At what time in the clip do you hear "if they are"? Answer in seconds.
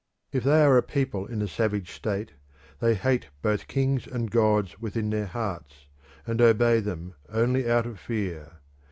0.31-0.77